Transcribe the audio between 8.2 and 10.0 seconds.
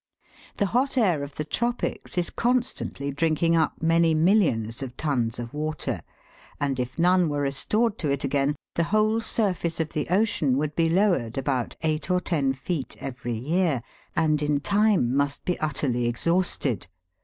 Fig. 14. SNOW CRYSTALS. again, the whole surface of